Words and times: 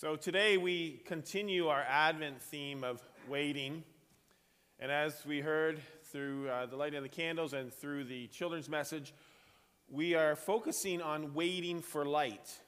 So 0.00 0.14
today 0.14 0.58
we 0.58 1.02
continue 1.06 1.66
our 1.66 1.82
Advent 1.82 2.40
theme 2.40 2.84
of 2.84 3.02
waiting. 3.28 3.82
And 4.78 4.92
as 4.92 5.26
we 5.26 5.40
heard 5.40 5.80
through 6.12 6.48
uh, 6.48 6.66
the 6.66 6.76
lighting 6.76 6.98
of 6.98 7.02
the 7.02 7.08
candles 7.08 7.52
and 7.52 7.74
through 7.74 8.04
the 8.04 8.28
children's 8.28 8.68
message, 8.68 9.12
we 9.90 10.14
are 10.14 10.36
focusing 10.36 11.02
on 11.02 11.34
waiting 11.34 11.82
for 11.82 12.04
light. 12.04 12.60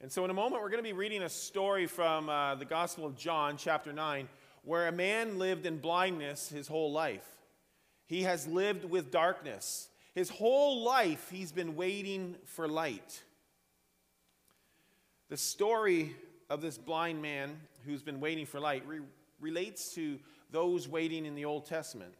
And 0.00 0.12
so 0.12 0.24
in 0.24 0.30
a 0.30 0.32
moment, 0.32 0.62
we're 0.62 0.68
going 0.68 0.78
to 0.78 0.88
be 0.88 0.92
reading 0.92 1.22
a 1.22 1.28
story 1.28 1.88
from 1.88 2.28
uh, 2.28 2.54
the 2.54 2.64
Gospel 2.64 3.04
of 3.04 3.16
John, 3.16 3.56
chapter 3.56 3.92
9, 3.92 4.28
where 4.62 4.86
a 4.86 4.92
man 4.92 5.40
lived 5.40 5.66
in 5.66 5.78
blindness 5.78 6.50
his 6.50 6.68
whole 6.68 6.92
life. 6.92 7.26
He 8.06 8.22
has 8.22 8.46
lived 8.46 8.84
with 8.84 9.10
darkness. 9.10 9.88
His 10.14 10.30
whole 10.30 10.84
life, 10.84 11.30
he's 11.32 11.50
been 11.50 11.74
waiting 11.74 12.36
for 12.44 12.68
light. 12.68 13.24
The 15.30 15.36
story 15.36 16.14
of 16.50 16.60
this 16.60 16.78
blind 16.78 17.20
man 17.20 17.58
who's 17.84 18.02
been 18.02 18.20
waiting 18.20 18.46
for 18.46 18.60
light 18.60 18.82
re- 18.86 19.00
relates 19.40 19.94
to 19.94 20.18
those 20.50 20.88
waiting 20.88 21.26
in 21.26 21.34
the 21.34 21.44
Old 21.44 21.66
Testament. 21.66 22.14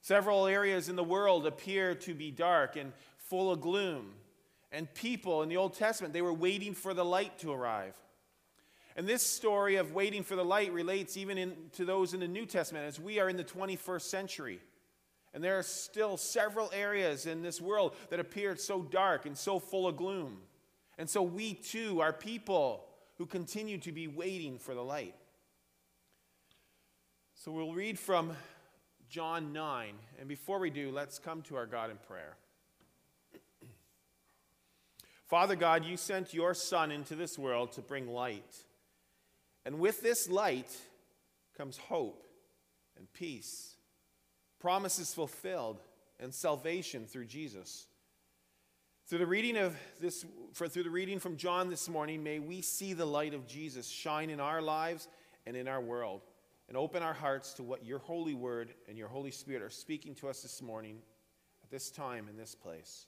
Several 0.00 0.46
areas 0.46 0.88
in 0.88 0.96
the 0.96 1.04
world 1.04 1.46
appear 1.46 1.94
to 1.94 2.14
be 2.14 2.30
dark 2.30 2.76
and 2.76 2.92
full 3.16 3.50
of 3.50 3.60
gloom. 3.60 4.12
And 4.70 4.92
people 4.94 5.42
in 5.42 5.48
the 5.48 5.56
Old 5.56 5.74
Testament, 5.74 6.12
they 6.12 6.22
were 6.22 6.32
waiting 6.32 6.74
for 6.74 6.92
the 6.92 7.04
light 7.04 7.38
to 7.38 7.52
arrive. 7.52 7.96
And 8.96 9.06
this 9.06 9.24
story 9.24 9.76
of 9.76 9.92
waiting 9.92 10.22
for 10.22 10.36
the 10.36 10.44
light 10.44 10.72
relates 10.72 11.16
even 11.16 11.38
in, 11.38 11.54
to 11.72 11.84
those 11.84 12.14
in 12.14 12.20
the 12.20 12.28
New 12.28 12.44
Testament 12.44 12.84
as 12.86 13.00
we 13.00 13.18
are 13.20 13.28
in 13.28 13.36
the 13.36 13.44
21st 13.44 14.02
century. 14.02 14.60
And 15.32 15.42
there 15.42 15.58
are 15.58 15.62
still 15.62 16.16
several 16.16 16.70
areas 16.72 17.26
in 17.26 17.42
this 17.42 17.60
world 17.60 17.94
that 18.10 18.18
appear 18.18 18.56
so 18.56 18.82
dark 18.82 19.24
and 19.24 19.36
so 19.36 19.58
full 19.58 19.86
of 19.86 19.96
gloom. 19.96 20.38
And 20.98 21.08
so 21.08 21.22
we 21.22 21.54
too 21.54 22.00
are 22.00 22.12
people 22.12 22.84
who 23.18 23.26
continue 23.26 23.78
to 23.78 23.92
be 23.92 24.06
waiting 24.06 24.58
for 24.58 24.74
the 24.74 24.82
light. 24.82 25.14
So 27.34 27.50
we'll 27.50 27.74
read 27.74 27.98
from 27.98 28.32
John 29.08 29.52
9. 29.52 29.94
And 30.18 30.28
before 30.28 30.60
we 30.60 30.70
do, 30.70 30.90
let's 30.90 31.18
come 31.18 31.42
to 31.42 31.56
our 31.56 31.66
God 31.66 31.90
in 31.90 31.96
prayer. 31.96 32.36
Father 35.28 35.56
God, 35.56 35.84
you 35.84 35.96
sent 35.96 36.32
your 36.32 36.54
Son 36.54 36.90
into 36.90 37.16
this 37.16 37.38
world 37.38 37.72
to 37.72 37.82
bring 37.82 38.08
light. 38.08 38.54
And 39.64 39.80
with 39.80 40.00
this 40.00 40.28
light 40.28 40.76
comes 41.56 41.76
hope 41.76 42.24
and 42.96 43.12
peace, 43.12 43.74
promises 44.60 45.12
fulfilled, 45.12 45.80
and 46.20 46.32
salvation 46.32 47.06
through 47.06 47.26
Jesus. 47.26 47.86
Through 49.08 49.20
the 49.20 49.26
reading 49.26 49.56
of 49.56 49.74
this, 49.98 50.26
for, 50.52 50.68
through 50.68 50.82
the 50.82 50.90
reading 50.90 51.18
from 51.18 51.38
John 51.38 51.70
this 51.70 51.88
morning, 51.88 52.22
may 52.22 52.40
we 52.40 52.60
see 52.60 52.92
the 52.92 53.06
light 53.06 53.32
of 53.32 53.46
Jesus 53.46 53.88
shine 53.88 54.28
in 54.28 54.38
our 54.38 54.60
lives 54.60 55.08
and 55.46 55.56
in 55.56 55.66
our 55.66 55.80
world, 55.80 56.20
and 56.68 56.76
open 56.76 57.02
our 57.02 57.14
hearts 57.14 57.54
to 57.54 57.62
what 57.62 57.86
your 57.86 58.00
holy 58.00 58.34
word 58.34 58.74
and 58.86 58.98
your 58.98 59.08
Holy 59.08 59.30
Spirit 59.30 59.62
are 59.62 59.70
speaking 59.70 60.14
to 60.16 60.28
us 60.28 60.42
this 60.42 60.60
morning, 60.60 60.98
at 61.64 61.70
this 61.70 61.90
time, 61.90 62.28
in 62.28 62.36
this 62.36 62.54
place. 62.54 63.06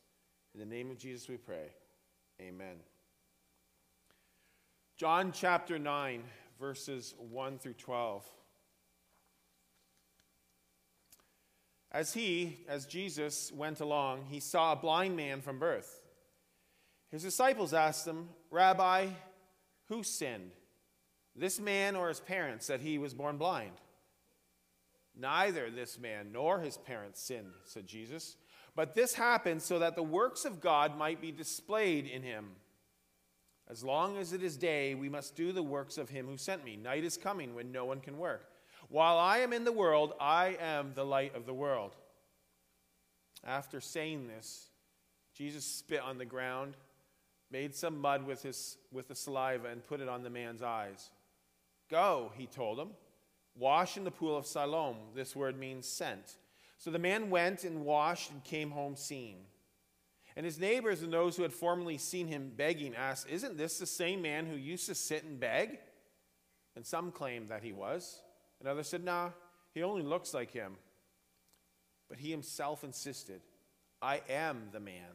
In 0.54 0.60
the 0.60 0.64
name 0.64 0.90
of 0.90 0.96
Jesus, 0.96 1.28
we 1.28 1.36
pray. 1.36 1.68
Amen. 2.40 2.76
John 4.96 5.32
chapter 5.32 5.78
9, 5.78 6.22
verses 6.58 7.14
1 7.18 7.58
through 7.58 7.74
12. 7.74 8.24
As 11.92 12.14
he, 12.14 12.60
as 12.69 12.86
Jesus 12.86 13.50
went 13.52 13.80
along, 13.80 14.27
he 14.30 14.38
saw 14.41 14.72
a 14.72 14.77
blind 14.77 15.16
man 15.16 15.41
from 15.41 15.58
birth. 15.58 16.00
His 17.10 17.22
disciples 17.22 17.74
asked 17.74 18.06
him, 18.06 18.28
Rabbi, 18.50 19.08
who 19.88 20.05
sinned, 20.05 20.52
this 21.34 21.58
man 21.58 21.97
or 21.97 22.08
his 22.08 22.20
parents, 22.20 22.69
that 22.69 22.80
he 22.80 22.98
was 22.98 23.14
born 23.14 23.38
blind? 23.38 23.72
Neither 25.19 25.70
this 25.70 25.98
man 25.98 26.31
nor 26.32 26.60
his 26.60 26.76
parents 26.76 27.20
sinned, 27.20 27.53
said 27.64 27.87
Jesus. 27.87 28.37
But 28.76 28.94
this 28.94 29.14
happened 29.14 29.60
so 29.60 29.81
that 29.81 29.97
the 29.97 30.03
works 30.03 30.44
of 30.44 30.60
God 30.60 30.97
might 30.97 31.20
be 31.20 31.32
displayed 31.32 32.06
in 32.06 32.22
him. 32.22 32.50
As 33.69 33.82
long 33.84 34.16
as 34.16 34.32
it 34.32 34.43
is 34.43 34.56
day, 34.56 34.94
we 34.94 35.09
must 35.09 35.37
do 35.37 35.53
the 35.53 35.62
works 35.62 35.98
of 35.98 36.09
him 36.09 36.26
who 36.26 36.37
sent 36.37 36.64
me. 36.64 36.76
Night 36.76 37.04
is 37.04 37.16
coming 37.16 37.54
when 37.54 37.72
no 37.72 37.84
one 37.84 38.00
can 38.00 38.19
work. 38.19 38.50
While 38.90 39.18
I 39.18 39.38
am 39.38 39.52
in 39.52 39.62
the 39.62 39.72
world, 39.72 40.14
I 40.20 40.56
am 40.60 40.92
the 40.94 41.04
light 41.04 41.36
of 41.36 41.46
the 41.46 41.54
world. 41.54 41.94
After 43.44 43.80
saying 43.80 44.26
this, 44.26 44.68
Jesus 45.32 45.64
spit 45.64 46.02
on 46.02 46.18
the 46.18 46.24
ground, 46.24 46.76
made 47.52 47.76
some 47.76 48.00
mud 48.00 48.26
with, 48.26 48.42
his, 48.42 48.78
with 48.90 49.06
the 49.06 49.14
saliva, 49.14 49.68
and 49.68 49.86
put 49.86 50.00
it 50.00 50.08
on 50.08 50.24
the 50.24 50.28
man's 50.28 50.60
eyes. 50.60 51.10
Go, 51.88 52.32
he 52.36 52.46
told 52.46 52.80
him, 52.80 52.88
wash 53.56 53.96
in 53.96 54.02
the 54.02 54.10
pool 54.10 54.36
of 54.36 54.44
Siloam. 54.44 54.96
This 55.14 55.36
word 55.36 55.56
means 55.56 55.86
sent. 55.86 56.36
So 56.76 56.90
the 56.90 56.98
man 56.98 57.30
went 57.30 57.62
and 57.62 57.84
washed 57.84 58.32
and 58.32 58.42
came 58.42 58.72
home 58.72 58.96
seen. 58.96 59.36
And 60.34 60.44
his 60.44 60.58
neighbors 60.58 61.02
and 61.02 61.12
those 61.12 61.36
who 61.36 61.42
had 61.42 61.52
formerly 61.52 61.98
seen 61.98 62.26
him 62.26 62.52
begging 62.56 62.96
asked, 62.96 63.28
Isn't 63.28 63.56
this 63.56 63.78
the 63.78 63.86
same 63.86 64.20
man 64.20 64.46
who 64.46 64.56
used 64.56 64.86
to 64.86 64.96
sit 64.96 65.22
and 65.22 65.38
beg? 65.38 65.78
And 66.74 66.84
some 66.84 67.12
claimed 67.12 67.48
that 67.50 67.62
he 67.62 67.72
was. 67.72 68.20
And 68.60 68.69
others 68.69 68.88
said, 68.88 69.04
Nah, 69.04 69.31
he 69.75 69.82
only 69.82 70.03
looks 70.03 70.32
like 70.34 70.53
him. 70.53 70.76
But 72.09 72.19
he 72.19 72.31
himself 72.31 72.84
insisted, 72.84 73.41
I 74.03 74.21
am 74.28 74.69
the 74.72 74.81
man. 74.81 75.10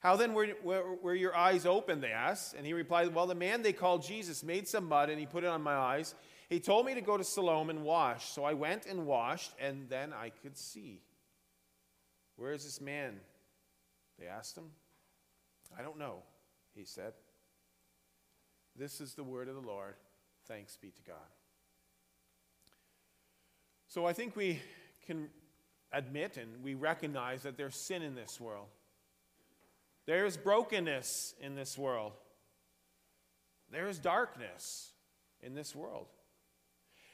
How 0.00 0.16
then 0.16 0.34
were, 0.34 0.48
were, 0.62 0.94
were, 0.94 1.14
your 1.14 1.34
eyes 1.34 1.66
open? 1.66 2.00
They 2.00 2.12
asked. 2.12 2.54
And 2.54 2.66
he 2.66 2.72
replied, 2.72 3.14
Well, 3.14 3.26
the 3.26 3.34
man 3.34 3.62
they 3.62 3.72
called 3.72 4.04
Jesus 4.04 4.44
made 4.44 4.68
some 4.68 4.88
mud 4.88 5.10
and 5.10 5.18
he 5.18 5.26
put 5.26 5.44
it 5.44 5.48
on 5.48 5.62
my 5.62 5.74
eyes. 5.74 6.14
He 6.48 6.60
told 6.60 6.86
me 6.86 6.94
to 6.94 7.00
go 7.00 7.16
to 7.16 7.24
Siloam 7.24 7.70
and 7.70 7.82
wash. 7.82 8.28
So 8.28 8.44
I 8.44 8.52
went 8.52 8.86
and 8.86 9.04
washed, 9.04 9.52
and 9.58 9.88
then 9.88 10.12
I 10.12 10.30
could 10.30 10.56
see. 10.56 11.00
Where 12.36 12.52
is 12.52 12.64
this 12.64 12.80
man? 12.80 13.18
They 14.18 14.26
asked 14.26 14.56
him. 14.56 14.70
I 15.76 15.82
don't 15.82 15.98
know, 15.98 16.22
he 16.74 16.84
said. 16.84 17.14
This 18.76 19.00
is 19.00 19.14
the 19.14 19.24
word 19.24 19.48
of 19.48 19.54
the 19.56 19.60
Lord. 19.60 19.94
Thanks 20.46 20.76
be 20.76 20.90
to 20.90 21.02
God. 21.02 21.16
So 23.96 24.04
I 24.04 24.12
think 24.12 24.36
we 24.36 24.60
can 25.06 25.30
admit 25.90 26.36
and 26.36 26.62
we 26.62 26.74
recognize 26.74 27.44
that 27.44 27.56
there's 27.56 27.74
sin 27.74 28.02
in 28.02 28.14
this 28.14 28.38
world. 28.38 28.66
There's 30.04 30.36
brokenness 30.36 31.32
in 31.40 31.54
this 31.54 31.78
world. 31.78 32.12
There's 33.72 33.98
darkness 33.98 34.92
in 35.40 35.54
this 35.54 35.74
world. 35.74 36.08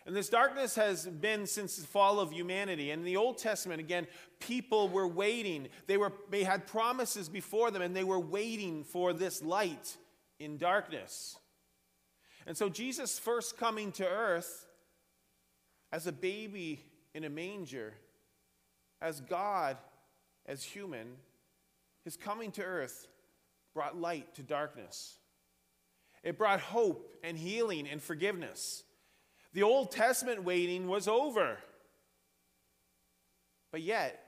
And 0.07 0.17
this 0.17 0.29
darkness 0.29 0.75
has 0.75 1.07
been 1.07 1.47
since 1.47 1.77
the 1.77 1.87
fall 1.87 2.19
of 2.19 2.33
humanity. 2.33 2.91
And 2.91 3.03
in 3.03 3.07
the 3.07 3.17
Old 3.17 3.39
Testament, 3.39 3.79
again, 3.79 4.09
people 4.41 4.89
were 4.89 5.07
waiting. 5.07 5.69
They, 5.87 5.99
were, 5.99 6.13
they 6.31 6.43
had 6.43 6.67
promises 6.67 7.29
before 7.29 7.71
them, 7.71 7.83
and 7.83 7.95
they 7.95 8.03
were 8.03 8.19
waiting 8.19 8.83
for 8.83 9.13
this 9.13 9.41
light 9.41 9.97
in 10.41 10.59
darkness. 10.59 11.39
And 12.45 12.57
so, 12.57 12.69
Jesus' 12.69 13.21
first 13.21 13.57
coming 13.57 13.93
to 13.93 14.05
earth 14.05 14.67
as 15.93 16.07
a 16.07 16.13
baby 16.13 16.83
in 17.15 17.25
a 17.25 17.31
manger, 17.31 17.93
as 19.01 19.21
God, 19.21 19.77
as 20.47 20.65
human, 20.65 21.07
his 22.05 22.17
coming 22.17 22.51
to 22.53 22.63
earth 22.63 23.07
brought 23.75 23.97
light 23.97 24.35
to 24.37 24.43
darkness. 24.43 25.19
It 26.23 26.39
brought 26.39 26.61
hope 26.61 27.13
and 27.23 27.37
healing 27.37 27.87
and 27.89 28.03
forgiveness. 28.03 28.85
The 29.53 29.63
Old 29.63 29.91
Testament 29.91 30.45
waiting 30.45 30.89
was 30.89 31.09
over. 31.09 31.59
But 33.71 33.83
yet, 33.83 34.23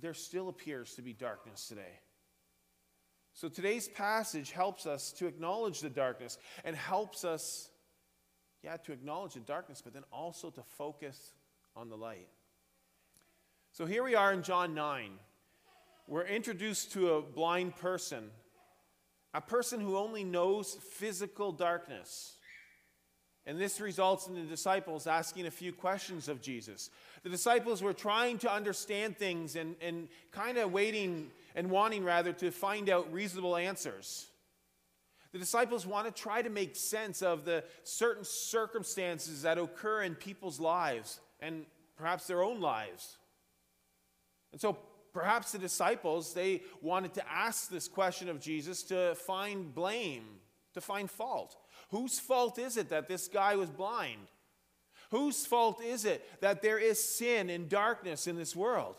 there 0.00 0.14
still 0.14 0.48
appears 0.48 0.94
to 0.94 1.02
be 1.02 1.12
darkness 1.12 1.68
today. 1.68 2.00
So 3.32 3.48
today's 3.48 3.88
passage 3.88 4.50
helps 4.50 4.86
us 4.86 5.12
to 5.12 5.26
acknowledge 5.26 5.80
the 5.80 5.90
darkness 5.90 6.38
and 6.64 6.74
helps 6.74 7.24
us 7.24 7.68
yeah, 8.66 8.76
to 8.78 8.92
acknowledge 8.92 9.34
the 9.34 9.40
darkness, 9.40 9.80
but 9.80 9.94
then 9.94 10.02
also 10.12 10.50
to 10.50 10.60
focus 10.76 11.34
on 11.76 11.88
the 11.88 11.96
light. 11.96 12.26
So 13.70 13.86
here 13.86 14.02
we 14.02 14.16
are 14.16 14.32
in 14.32 14.42
John 14.42 14.74
9. 14.74 15.12
We're 16.08 16.26
introduced 16.26 16.90
to 16.94 17.12
a 17.12 17.22
blind 17.22 17.76
person, 17.76 18.28
a 19.32 19.40
person 19.40 19.78
who 19.78 19.96
only 19.96 20.24
knows 20.24 20.76
physical 20.94 21.52
darkness. 21.52 22.34
And 23.46 23.56
this 23.56 23.80
results 23.80 24.26
in 24.26 24.34
the 24.34 24.40
disciples 24.40 25.06
asking 25.06 25.46
a 25.46 25.52
few 25.52 25.72
questions 25.72 26.28
of 26.28 26.42
Jesus. 26.42 26.90
The 27.22 27.30
disciples 27.30 27.84
were 27.84 27.92
trying 27.92 28.38
to 28.38 28.52
understand 28.52 29.16
things 29.16 29.54
and, 29.54 29.76
and 29.80 30.08
kind 30.32 30.58
of 30.58 30.72
waiting 30.72 31.30
and 31.54 31.70
wanting, 31.70 32.02
rather, 32.02 32.32
to 32.32 32.50
find 32.50 32.90
out 32.90 33.12
reasonable 33.12 33.54
answers. 33.54 34.26
The 35.32 35.38
disciples 35.38 35.86
want 35.86 36.06
to 36.06 36.22
try 36.22 36.42
to 36.42 36.50
make 36.50 36.76
sense 36.76 37.22
of 37.22 37.44
the 37.44 37.64
certain 37.82 38.24
circumstances 38.24 39.42
that 39.42 39.58
occur 39.58 40.02
in 40.02 40.14
people's 40.14 40.60
lives 40.60 41.20
and 41.40 41.66
perhaps 41.96 42.26
their 42.26 42.42
own 42.42 42.60
lives. 42.60 43.18
And 44.52 44.60
so 44.60 44.78
perhaps 45.12 45.52
the 45.52 45.58
disciples, 45.58 46.34
they 46.34 46.62
wanted 46.80 47.14
to 47.14 47.30
ask 47.30 47.70
this 47.70 47.88
question 47.88 48.28
of 48.28 48.40
Jesus 48.40 48.82
to 48.84 49.14
find 49.14 49.74
blame, 49.74 50.24
to 50.74 50.80
find 50.80 51.10
fault. 51.10 51.56
Whose 51.90 52.18
fault 52.18 52.58
is 52.58 52.76
it 52.76 52.90
that 52.90 53.08
this 53.08 53.28
guy 53.28 53.56
was 53.56 53.70
blind? 53.70 54.28
Whose 55.10 55.46
fault 55.46 55.82
is 55.82 56.04
it 56.04 56.40
that 56.40 56.62
there 56.62 56.78
is 56.78 57.02
sin 57.02 57.48
and 57.50 57.68
darkness 57.68 58.26
in 58.26 58.36
this 58.36 58.56
world? 58.56 58.96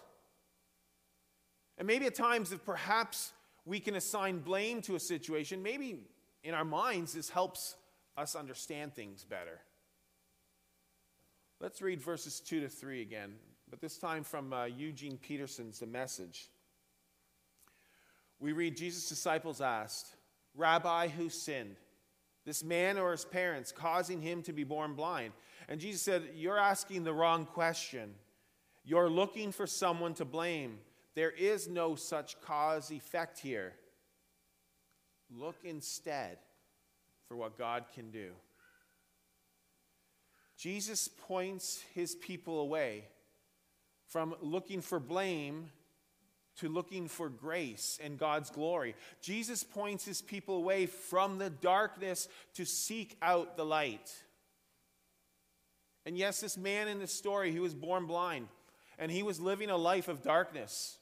And 1.77 1.85
maybe 1.85 2.05
at 2.05 2.15
times, 2.15 2.51
if 2.51 2.65
perhaps 2.65 3.31
we 3.65 3.79
can 3.79 3.95
assign 3.95 4.39
blame 4.39 4.81
to 4.83 4.95
a 4.95 4.99
situation, 4.99 5.61
maybe 5.61 5.99
in 6.47 6.53
our 6.53 6.63
minds 6.63 7.11
this 7.11 7.29
helps 7.29 7.75
us 8.15 8.33
understand 8.33 8.93
things 8.93 9.25
better. 9.25 9.59
Let's 11.59 11.81
read 11.81 12.01
verses 12.01 12.39
2 12.39 12.61
to 12.61 12.69
3 12.69 13.01
again, 13.01 13.33
but 13.69 13.81
this 13.81 13.97
time 13.97 14.23
from 14.23 14.53
uh, 14.53 14.65
Eugene 14.65 15.17
Peterson's 15.17 15.79
The 15.79 15.87
Message. 15.87 16.47
We 18.39 18.53
read 18.53 18.77
Jesus' 18.77 19.09
disciples 19.09 19.59
asked, 19.59 20.15
Rabbi, 20.55 21.09
who 21.09 21.29
sinned? 21.29 21.75
This 22.45 22.63
man 22.63 22.97
or 22.97 23.11
his 23.11 23.25
parents, 23.25 23.73
causing 23.73 24.21
him 24.21 24.41
to 24.43 24.53
be 24.53 24.63
born 24.63 24.93
blind? 24.93 25.33
And 25.67 25.81
Jesus 25.81 26.01
said, 26.01 26.29
You're 26.33 26.57
asking 26.57 27.03
the 27.03 27.13
wrong 27.13 27.45
question. 27.45 28.13
You're 28.85 29.09
looking 29.09 29.51
for 29.51 29.67
someone 29.67 30.13
to 30.13 30.23
blame. 30.23 30.79
There 31.13 31.31
is 31.31 31.67
no 31.67 31.95
such 31.95 32.39
cause 32.39 32.89
effect 32.89 33.39
here. 33.39 33.73
Look 35.35 35.57
instead 35.63 36.37
for 37.27 37.35
what 37.35 37.57
God 37.57 37.85
can 37.93 38.11
do. 38.11 38.31
Jesus 40.57 41.07
points 41.07 41.83
his 41.93 42.15
people 42.15 42.59
away 42.59 43.05
from 44.07 44.35
looking 44.41 44.81
for 44.81 44.99
blame 44.99 45.69
to 46.57 46.69
looking 46.69 47.07
for 47.07 47.29
grace 47.29 47.99
and 48.03 48.17
God's 48.17 48.49
glory. 48.49 48.95
Jesus 49.21 49.63
points 49.63 50.05
his 50.05 50.21
people 50.21 50.55
away 50.55 50.87
from 50.87 51.37
the 51.37 51.51
darkness 51.51 52.27
to 52.55 52.65
seek 52.65 53.15
out 53.21 53.57
the 53.57 53.65
light. 53.65 54.11
And 56.05 56.17
yes, 56.17 56.39
this 56.39 56.57
man 56.57 56.87
in 56.87 56.99
the 56.99 57.07
story, 57.07 57.51
he 57.51 57.59
was 57.59 57.75
born 57.75 58.07
blind 58.07 58.47
and 58.97 59.11
he 59.11 59.21
was 59.21 59.39
living 59.39 59.69
a 59.69 59.77
life 59.77 60.07
of 60.07 60.23
darkness. 60.23 60.97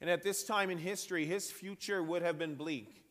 And 0.00 0.08
at 0.08 0.22
this 0.22 0.44
time 0.44 0.70
in 0.70 0.78
history, 0.78 1.26
his 1.26 1.50
future 1.50 2.02
would 2.02 2.22
have 2.22 2.38
been 2.38 2.54
bleak. 2.54 3.05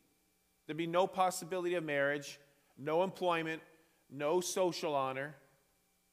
There'd 0.66 0.76
be 0.76 0.86
no 0.86 1.06
possibility 1.06 1.74
of 1.74 1.84
marriage, 1.84 2.38
no 2.76 3.02
employment, 3.02 3.62
no 4.10 4.40
social 4.40 4.94
honor. 4.94 5.34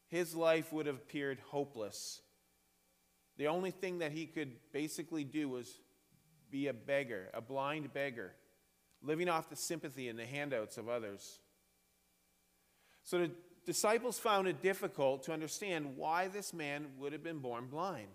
His 0.08 0.36
life 0.36 0.72
would 0.72 0.86
have 0.86 0.96
appeared 0.96 1.40
hopeless. 1.50 2.22
The 3.38 3.48
only 3.48 3.72
thing 3.72 4.00
that 4.00 4.12
he 4.12 4.26
could 4.28 4.52
basically 4.72 5.24
do 5.24 5.50
was 5.50 5.80
be 6.52 6.68
a 6.68 6.74
beggar, 6.74 7.30
a 7.34 7.42
blind 7.42 7.94
beggar, 7.94 8.34
living 9.02 9.28
off 9.28 9.50
the 9.50 9.56
sympathy 9.56 10.08
and 10.08 10.20
the 10.20 10.26
handouts 10.26 10.78
of 10.78 10.88
others. 10.88 11.40
So 13.04 13.18
the 13.18 13.32
disciples 13.66 14.20
found 14.20 14.48
it 14.48 14.62
difficult 14.62 15.24
to 15.24 15.34
understand 15.34 15.98
why 15.98 16.28
this 16.28 16.54
man 16.54 16.88
would 17.00 17.12
have 17.12 17.24
been 17.24 17.40
born 17.40 17.68
blind. 17.68 18.08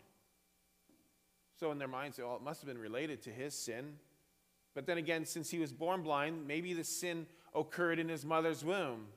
So 1.58 1.72
in 1.72 1.78
their 1.78 1.88
minds, 1.88 2.18
well, 2.18 2.36
it 2.36 2.42
must 2.42 2.60
have 2.60 2.68
been 2.68 2.78
related 2.78 3.22
to 3.22 3.30
his 3.30 3.54
sin. 3.54 3.96
But 4.78 4.86
then 4.86 4.98
again, 4.98 5.24
since 5.24 5.50
he 5.50 5.58
was 5.58 5.72
born 5.72 6.02
blind, 6.02 6.46
maybe 6.46 6.72
the 6.72 6.84
sin 6.84 7.26
occurred 7.52 7.98
in 7.98 8.08
his 8.08 8.24
mother's 8.24 8.64
womb, 8.64 9.08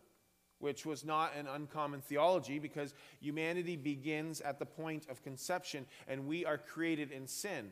which 0.58 0.88
was 0.88 1.06
not 1.06 1.36
an 1.38 1.46
uncommon 1.46 2.02
theology 2.02 2.58
because 2.58 2.96
humanity 3.20 3.76
begins 3.76 4.42
at 4.42 4.58
the 4.58 4.66
point 4.66 5.06
of 5.08 5.22
conception 5.22 5.86
and 6.08 6.26
we 6.26 6.48
are 6.48 6.58
created 6.58 7.12
in 7.12 7.28
sin. 7.28 7.72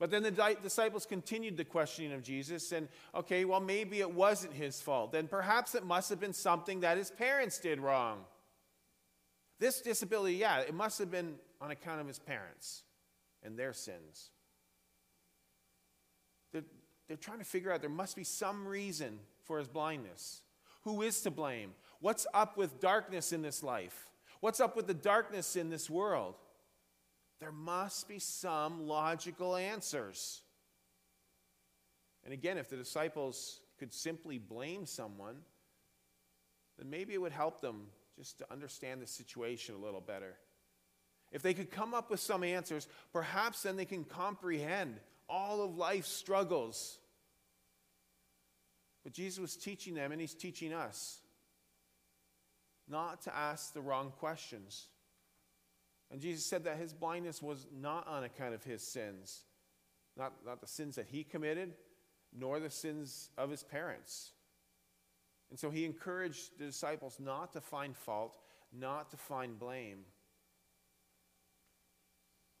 But 0.00 0.10
then 0.10 0.24
the 0.24 0.56
disciples 0.60 1.06
continued 1.06 1.56
the 1.56 1.64
questioning 1.64 2.12
of 2.12 2.24
Jesus, 2.24 2.72
and 2.72 2.88
okay, 3.14 3.44
well, 3.44 3.60
maybe 3.60 4.00
it 4.00 4.12
wasn't 4.12 4.54
his 4.54 4.80
fault. 4.80 5.12
Then 5.12 5.28
perhaps 5.28 5.76
it 5.76 5.86
must 5.86 6.10
have 6.10 6.18
been 6.18 6.32
something 6.32 6.80
that 6.80 6.98
his 6.98 7.12
parents 7.12 7.60
did 7.60 7.78
wrong. 7.78 8.24
This 9.60 9.80
disability, 9.80 10.34
yeah, 10.34 10.62
it 10.62 10.74
must 10.74 10.98
have 10.98 11.12
been 11.12 11.36
on 11.60 11.70
account 11.70 12.00
of 12.00 12.08
his 12.08 12.18
parents 12.18 12.82
and 13.44 13.56
their 13.56 13.72
sins. 13.72 14.30
They're, 16.52 16.64
they're 17.08 17.16
trying 17.16 17.38
to 17.38 17.44
figure 17.44 17.72
out 17.72 17.80
there 17.80 17.90
must 17.90 18.16
be 18.16 18.24
some 18.24 18.66
reason 18.66 19.18
for 19.44 19.58
his 19.58 19.68
blindness. 19.68 20.42
Who 20.82 21.02
is 21.02 21.20
to 21.22 21.30
blame? 21.30 21.72
What's 22.00 22.26
up 22.34 22.56
with 22.56 22.80
darkness 22.80 23.32
in 23.32 23.42
this 23.42 23.62
life? 23.62 24.08
What's 24.40 24.60
up 24.60 24.76
with 24.76 24.86
the 24.86 24.94
darkness 24.94 25.56
in 25.56 25.70
this 25.70 25.88
world? 25.88 26.34
There 27.38 27.52
must 27.52 28.08
be 28.08 28.18
some 28.18 28.86
logical 28.86 29.56
answers. 29.56 30.42
And 32.24 32.32
again, 32.32 32.58
if 32.58 32.68
the 32.68 32.76
disciples 32.76 33.60
could 33.78 33.92
simply 33.92 34.38
blame 34.38 34.86
someone, 34.86 35.36
then 36.78 36.90
maybe 36.90 37.14
it 37.14 37.20
would 37.20 37.32
help 37.32 37.60
them 37.60 37.86
just 38.16 38.38
to 38.38 38.52
understand 38.52 39.02
the 39.02 39.06
situation 39.06 39.74
a 39.74 39.78
little 39.78 40.00
better. 40.00 40.34
If 41.32 41.42
they 41.42 41.54
could 41.54 41.70
come 41.70 41.94
up 41.94 42.10
with 42.10 42.20
some 42.20 42.44
answers, 42.44 42.86
perhaps 43.12 43.62
then 43.62 43.76
they 43.76 43.84
can 43.84 44.04
comprehend 44.04 45.00
all 45.32 45.62
of 45.62 45.76
life's 45.76 46.12
struggles. 46.12 46.98
But 49.02 49.14
Jesus 49.14 49.40
was 49.40 49.56
teaching 49.56 49.94
them, 49.94 50.12
and 50.12 50.20
He's 50.20 50.34
teaching 50.34 50.72
us 50.72 51.22
not 52.88 53.22
to 53.22 53.34
ask 53.34 53.72
the 53.72 53.80
wrong 53.80 54.12
questions. 54.18 54.86
And 56.10 56.20
Jesus 56.20 56.44
said 56.44 56.64
that 56.64 56.76
his 56.76 56.92
blindness 56.92 57.42
was 57.42 57.66
not 57.74 58.06
on 58.06 58.24
account 58.24 58.54
of 58.54 58.62
his 58.62 58.82
sins, 58.82 59.44
not, 60.16 60.34
not 60.44 60.60
the 60.60 60.66
sins 60.66 60.96
that 60.96 61.06
he 61.06 61.24
committed, 61.24 61.72
nor 62.38 62.60
the 62.60 62.70
sins 62.70 63.30
of 63.38 63.50
his 63.50 63.62
parents. 63.62 64.32
And 65.48 65.58
so 65.58 65.70
he 65.70 65.86
encouraged 65.86 66.58
the 66.58 66.66
disciples 66.66 67.18
not 67.18 67.52
to 67.54 67.60
find 67.60 67.96
fault, 67.96 68.36
not 68.78 69.10
to 69.10 69.16
find 69.16 69.58
blame. 69.58 70.00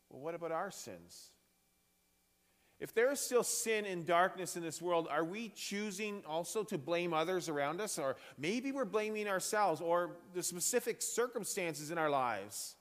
Well, 0.08 0.22
what 0.22 0.34
about 0.34 0.52
our 0.52 0.70
sins? 0.70 1.30
If 2.82 2.92
there 2.94 3.12
is 3.12 3.20
still 3.20 3.44
sin 3.44 3.86
and 3.86 4.04
darkness 4.04 4.56
in 4.56 4.62
this 4.64 4.82
world, 4.82 5.06
are 5.08 5.22
we 5.22 5.50
choosing 5.50 6.24
also 6.26 6.64
to 6.64 6.76
blame 6.76 7.14
others 7.14 7.48
around 7.48 7.80
us? 7.80 7.96
Or 7.96 8.16
maybe 8.36 8.72
we're 8.72 8.84
blaming 8.84 9.28
ourselves 9.28 9.80
or 9.80 10.16
the 10.34 10.42
specific 10.42 11.00
circumstances 11.00 11.92
in 11.92 11.96
our 11.96 12.10
lives. 12.10 12.74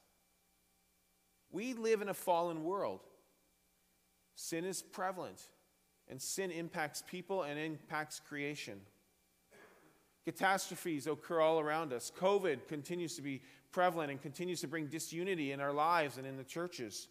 We 1.51 1.73
live 1.73 2.01
in 2.01 2.09
a 2.09 2.15
fallen 2.15 2.63
world. 2.63 3.01
Sin 4.33 4.65
is 4.65 4.81
prevalent, 4.81 5.39
and 6.09 6.19
sin 6.19 6.49
impacts 6.49 7.03
people 7.07 7.43
and 7.43 7.59
impacts 7.59 8.19
creation. 8.19 8.81
Catastrophes 10.25 11.05
occur 11.05 11.41
all 11.41 11.59
around 11.59 11.93
us. 11.93 12.11
COVID 12.17 12.67
continues 12.67 13.15
to 13.17 13.21
be 13.21 13.43
prevalent 13.71 14.09
and 14.09 14.19
continues 14.19 14.61
to 14.61 14.67
bring 14.67 14.87
disunity 14.87 15.51
in 15.51 15.61
our 15.61 15.71
lives 15.71 16.17
and 16.17 16.25
in 16.25 16.37
the 16.37 16.43
churches. 16.43 17.07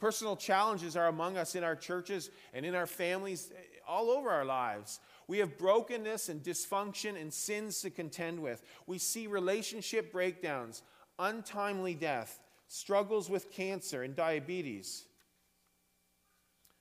Personal 0.00 0.34
challenges 0.34 0.96
are 0.96 1.08
among 1.08 1.36
us 1.36 1.54
in 1.54 1.62
our 1.62 1.76
churches 1.76 2.30
and 2.54 2.64
in 2.64 2.74
our 2.74 2.86
families, 2.86 3.52
eh, 3.54 3.60
all 3.86 4.10
over 4.10 4.30
our 4.30 4.46
lives. 4.46 4.98
We 5.28 5.38
have 5.38 5.58
brokenness 5.58 6.30
and 6.30 6.42
dysfunction 6.42 7.20
and 7.20 7.32
sins 7.32 7.82
to 7.82 7.90
contend 7.90 8.40
with. 8.40 8.64
We 8.86 8.96
see 8.96 9.26
relationship 9.26 10.10
breakdowns, 10.10 10.82
untimely 11.18 11.94
death, 11.94 12.40
struggles 12.66 13.28
with 13.28 13.52
cancer 13.52 14.02
and 14.02 14.16
diabetes. 14.16 15.04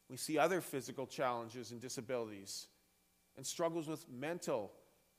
We 0.09 0.17
see 0.17 0.37
other 0.37 0.61
physical 0.61 1.05
challenges 1.05 1.71
and 1.71 1.81
disabilities, 1.81 2.67
and 3.35 3.45
struggles 3.45 3.87
with 3.87 4.09
mental 4.09 4.71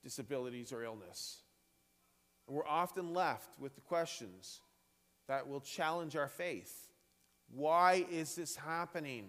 disabilities 0.03 0.73
or 0.73 0.83
illness. 0.83 1.43
And 2.49 2.57
we're 2.57 2.67
often 2.67 3.13
left 3.13 3.51
with 3.59 3.75
the 3.75 3.81
questions 3.83 4.61
that 5.29 5.47
will 5.47 5.61
challenge 5.61 6.17
our 6.17 6.29
faith. 6.29 6.90
Why 7.55 8.07
is 8.11 8.35
this 8.35 8.57
happening? 8.57 9.29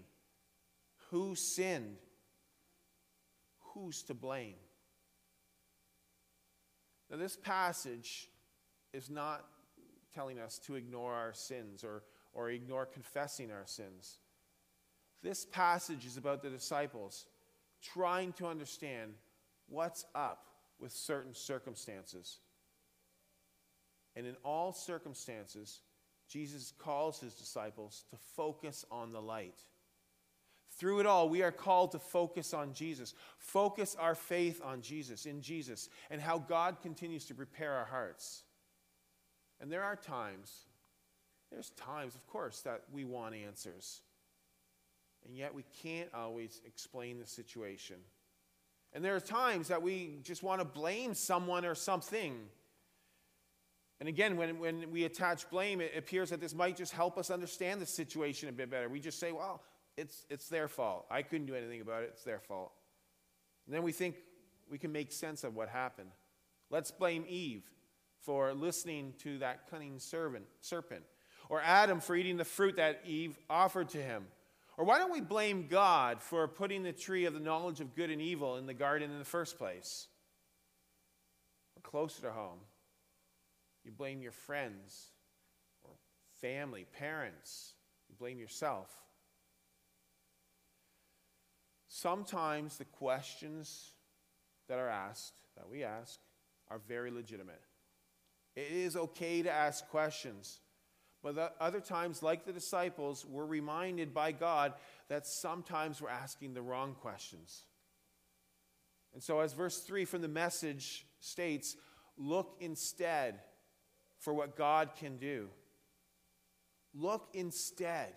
Who 1.10 1.36
sinned? 1.36 1.98
Who's 3.74 4.04
to 4.04 4.14
blame? 4.14 4.56
Now, 7.10 7.18
this 7.18 7.36
passage 7.36 8.30
is 8.94 9.10
not 9.10 9.46
telling 10.14 10.40
us 10.40 10.60
to 10.60 10.76
ignore 10.76 11.14
our 11.14 11.34
sins 11.34 11.84
or, 11.84 12.04
or 12.34 12.50
ignore 12.50 12.86
confessing 12.86 13.52
our 13.52 13.66
sins. 13.66 14.20
This 15.22 15.46
passage 15.46 16.06
is 16.06 16.18
about 16.18 16.42
the 16.42 16.50
disciples 16.50 17.26
trying 17.82 18.34
to 18.34 18.48
understand 18.48 19.14
what's 19.68 20.06
up 20.16 20.46
with 20.80 20.92
certain 20.92 21.34
circumstances. 21.34 22.40
And 24.16 24.26
in 24.26 24.36
all 24.44 24.74
circumstances, 24.74 25.82
Jesus 26.32 26.72
calls 26.80 27.20
his 27.20 27.34
disciples 27.34 28.06
to 28.10 28.16
focus 28.38 28.86
on 28.90 29.12
the 29.12 29.22
light. 29.22 29.60
Through 30.78 31.02
it 31.02 31.06
all, 31.06 31.28
we 31.28 31.44
are 31.44 31.52
called 31.52 31.92
to 31.92 32.00
focus 32.00 32.54
on 32.54 32.74
Jesus, 32.74 33.14
focus 33.38 33.98
our 34.00 34.16
faith 34.16 34.62
on 34.64 34.82
Jesus, 34.82 35.26
in 35.26 35.42
Jesus, 35.42 35.90
and 36.10 36.22
how 36.22 36.40
God 36.40 36.78
continues 36.82 37.26
to 37.26 37.36
prepare 37.36 37.74
our 37.74 37.86
hearts. 37.86 38.44
And 39.60 39.70
there 39.70 39.84
are 39.84 39.98
times, 39.98 40.52
there's 41.52 41.72
times, 41.72 42.16
of 42.16 42.26
course, 42.28 42.62
that 42.62 42.84
we 42.94 43.04
want 43.04 43.36
answers. 43.36 44.00
And 45.26 45.36
yet 45.36 45.54
we 45.54 45.66
can't 45.84 46.10
always 46.14 46.62
explain 46.66 47.20
the 47.20 47.28
situation. 47.28 47.98
And 48.94 49.04
there 49.04 49.16
are 49.16 49.22
times 49.22 49.68
that 49.68 49.82
we 49.82 50.20
just 50.24 50.44
want 50.44 50.62
to 50.62 50.66
blame 50.66 51.14
someone 51.14 51.66
or 51.66 51.76
something. 51.76 52.38
And 54.02 54.10
again, 54.10 54.36
when, 54.36 54.58
when 54.58 54.90
we 54.92 55.04
attach 55.04 55.48
blame, 55.52 55.80
it 55.80 55.92
appears 55.96 56.32
that 56.32 56.42
this 56.42 56.56
might 56.56 56.76
just 56.76 56.92
help 56.92 57.20
us 57.20 57.30
understand 57.30 57.80
the 57.80 57.86
situation 57.86 58.50
a 58.50 58.52
bit 58.52 58.72
better. 58.72 58.90
We 58.90 59.00
just 59.00 59.20
say, 59.20 59.32
well, 59.32 59.62
it's, 59.96 60.26
it's 60.28 60.50
their 60.50 60.68
fault. 60.68 61.06
I 61.12 61.22
couldn't 61.22 61.46
do 61.46 61.54
anything 61.54 61.82
about 61.82 62.02
it. 62.02 62.10
It's 62.14 62.24
their 62.24 62.40
fault. 62.40 62.72
And 63.68 63.76
then 63.76 63.84
we 63.84 63.92
think 63.92 64.16
we 64.72 64.80
can 64.80 64.92
make 64.92 65.12
sense 65.12 65.44
of 65.44 65.56
what 65.56 65.70
happened. 65.70 66.10
Let's 66.72 66.90
blame 66.90 67.26
Eve 67.30 67.62
for 68.22 68.56
listening 68.56 69.14
to 69.20 69.38
that 69.38 69.70
cunning 69.70 70.00
servant, 70.00 70.46
serpent, 70.62 71.04
or 71.48 71.62
Adam 71.62 72.00
for 72.00 72.16
eating 72.16 72.38
the 72.38 72.44
fruit 72.44 72.78
that 72.78 73.02
Eve 73.06 73.38
offered 73.52 73.90
to 73.90 74.02
him. 74.02 74.26
Or 74.78 74.86
why 74.86 74.98
don't 74.98 75.12
we 75.12 75.22
blame 75.22 75.68
God 75.70 76.24
for 76.24 76.48
putting 76.48 76.82
the 76.82 76.92
tree 76.92 77.26
of 77.26 77.36
the 77.36 77.40
knowledge 77.40 77.82
of 77.82 77.94
good 77.94 78.10
and 78.10 78.20
evil 78.20 78.58
in 78.58 78.66
the 78.66 78.74
garden 78.74 79.12
in 79.12 79.20
the 79.20 79.26
first 79.26 79.60
place? 79.60 80.08
Or 81.78 81.82
closer 81.84 82.24
to 82.24 82.32
home, 82.32 82.58
you 83.84 83.92
blame 83.92 84.22
your 84.22 84.32
friends 84.32 85.12
or 85.84 85.92
family, 86.42 86.86
parents, 86.98 87.74
you 88.10 88.16
blame 88.18 88.40
yourself. 88.40 88.90
Sometimes 91.88 92.78
the 92.78 92.86
questions 92.86 93.92
that 94.68 94.80
are 94.80 94.90
asked, 94.90 95.34
that 95.58 95.70
we 95.70 95.84
ask, 95.84 96.20
are 96.70 96.80
very 96.88 97.12
legitimate. 97.12 97.62
It 98.56 98.72
is 98.72 98.96
okay 98.96 99.42
to 99.42 99.52
ask 99.52 99.88
questions. 99.90 100.60
But 101.24 101.56
other 101.60 101.80
times, 101.82 102.24
like 102.24 102.46
the 102.46 102.54
disciples, 102.54 103.26
we're 103.26 103.46
reminded 103.46 104.14
by 104.14 104.32
God 104.32 104.74
that 105.10 105.28
sometimes 105.28 106.02
we're 106.02 106.10
asking 106.10 106.54
the 106.54 106.62
wrong 106.62 106.96
questions. 106.96 107.66
And 109.14 109.22
so, 109.22 109.40
as 109.42 109.54
verse 109.54 109.80
3 109.80 110.06
from 110.06 110.22
the 110.22 110.28
message 110.28 111.06
states, 111.20 111.76
look 112.18 112.56
instead 112.60 113.42
for 114.22 114.34
what 114.34 114.56
God 114.56 114.92
can 114.98 115.18
do. 115.18 115.50
Look 116.94 117.28
instead 117.34 118.14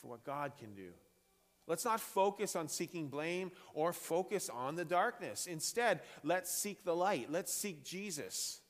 for 0.00 0.08
what 0.08 0.24
God 0.24 0.52
can 0.58 0.74
do. 0.74 0.90
Let's 1.66 1.84
not 1.84 2.00
focus 2.00 2.56
on 2.56 2.68
seeking 2.68 3.08
blame 3.08 3.52
or 3.72 3.92
focus 3.92 4.50
on 4.50 4.74
the 4.74 4.84
darkness. 4.84 5.46
Instead, 5.46 6.00
let's 6.22 6.52
seek 6.52 6.84
the 6.84 6.94
light. 6.96 7.30
Let's 7.30 7.52
seek 7.52 7.84
Jesus. 7.84 8.60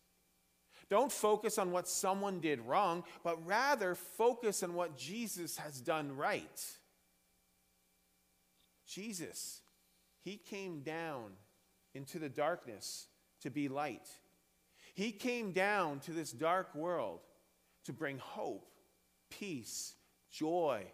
Don't 0.89 1.11
focus 1.11 1.59
on 1.59 1.73
what 1.73 1.89
someone 1.89 2.41
did 2.41 2.61
wrong, 2.61 3.05
but 3.23 3.45
rather 3.47 3.95
focus 3.95 4.63
on 4.63 4.75
what 4.75 4.97
Jesus 4.97 5.57
has 5.57 5.81
done 5.81 6.17
right. 6.17 6.65
Jesus, 8.87 9.61
he 10.23 10.37
came 10.37 10.83
down 10.83 11.33
into 11.95 12.19
the 12.19 12.29
darkness 12.29 13.07
to 13.41 13.51
be 13.51 13.69
light. 13.69 14.09
He 14.95 15.11
came 15.11 15.51
down 15.53 16.01
to 16.01 16.13
this 16.13 16.31
dark 16.31 16.75
world 16.75 17.21
to 17.85 17.93
bring 17.93 18.19
hope, 18.19 18.71
peace, 19.29 19.95
joy, 20.31 20.85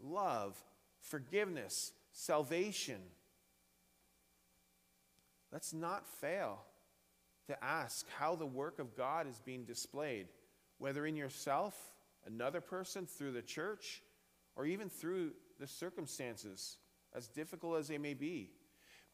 love, 0.00 0.56
forgiveness, 1.00 1.92
salvation. 2.12 3.00
Let's 5.52 5.72
not 5.72 6.06
fail 6.06 6.60
to 7.48 7.64
ask 7.64 8.06
how 8.18 8.36
the 8.36 8.46
work 8.46 8.78
of 8.78 8.96
God 8.96 9.26
is 9.26 9.40
being 9.44 9.64
displayed, 9.64 10.28
whether 10.78 11.04
in 11.04 11.16
yourself, 11.16 11.74
another 12.26 12.60
person, 12.60 13.06
through 13.06 13.32
the 13.32 13.42
church, 13.42 14.02
or 14.54 14.66
even 14.66 14.88
through 14.88 15.32
the 15.58 15.66
circumstances, 15.66 16.76
as 17.14 17.26
difficult 17.26 17.78
as 17.78 17.88
they 17.88 17.98
may 17.98 18.14
be. 18.14 18.50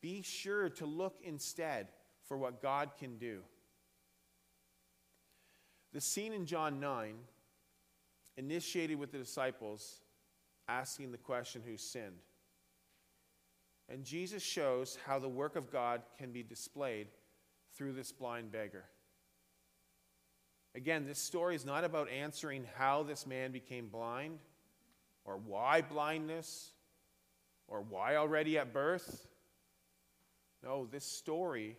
Be 0.03 0.21
sure 0.21 0.69
to 0.69 0.85
look 0.85 1.21
instead 1.23 1.89
for 2.27 2.37
what 2.37 2.61
God 2.61 2.91
can 2.99 3.17
do. 3.17 3.41
The 5.95 6.01
scene 6.01 6.33
in 6.33 6.45
John 6.45 6.81
9 6.81 7.15
initiated 8.37 8.99
with 8.99 9.13
the 9.13 9.19
disciples 9.19 10.01
asking 10.69 11.13
the 11.13 11.19
question 11.19 11.63
who 11.65 11.77
sinned. 11.77 12.19
And 13.89 14.05
Jesus 14.05 14.43
shows 14.43 14.99
how 15.07 15.21
the 15.21 15.29
work 15.29 15.55
of 15.55 15.71
God 15.71 16.03
can 16.19 16.33
be 16.33 16.43
displayed 16.43 17.07
through 17.77 17.93
this 17.93 18.11
blind 18.11 18.51
beggar. 18.51 18.87
Again, 20.75 21.07
this 21.07 21.21
story 21.21 21.55
is 21.55 21.65
not 21.65 21.85
about 21.85 22.11
answering 22.11 22.67
how 22.77 23.05
this 23.05 23.25
man 23.25 23.53
became 23.53 23.87
blind, 23.87 24.41
or 25.25 25.37
why 25.37 25.81
blindness, 25.81 26.73
or 27.69 27.83
why 27.83 28.17
already 28.17 28.59
at 28.59 28.73
birth. 28.73 29.29
No, 30.65 30.89
this 30.91 31.05
story 31.05 31.77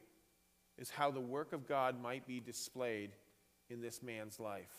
is 0.77 0.89
how 0.89 1.11
the 1.11 1.19
work 1.19 1.51
of 1.51 1.67
God 1.67 2.01
might 2.01 2.25
be 2.25 2.39
displayed 2.39 3.11
in 3.69 3.81
this 3.81 4.01
man's 4.01 4.39
life. 4.39 4.71